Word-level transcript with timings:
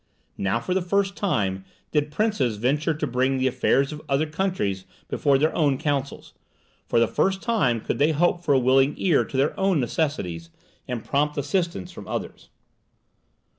Now 0.39 0.59
for 0.59 0.73
the 0.73 0.81
first 0.81 1.15
time 1.15 1.63
did 1.91 2.09
princes 2.09 2.57
venture 2.57 2.95
to 2.95 3.05
bring 3.05 3.37
the 3.37 3.45
affairs 3.45 3.91
of 3.93 4.01
other 4.09 4.25
countries 4.25 4.83
before 5.09 5.37
their 5.37 5.55
own 5.55 5.77
councils; 5.77 6.33
for 6.87 6.99
the 6.99 7.07
first 7.07 7.43
time 7.43 7.79
could 7.79 7.99
they 7.99 8.11
hope 8.11 8.43
for 8.43 8.55
a 8.55 8.59
willing 8.59 8.95
ear 8.97 9.23
to 9.23 9.37
their 9.37 9.53
own 9.59 9.79
necessities, 9.79 10.49
and 10.87 11.05
prompt 11.05 11.37
assistance 11.37 11.91
from 11.91 12.07
others. 12.07 12.49